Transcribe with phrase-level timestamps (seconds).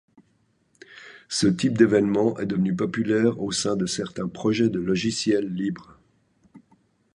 [1.29, 5.99] Ce type d'évènement est devenu populaire au sein de certains projets de logiciels libres.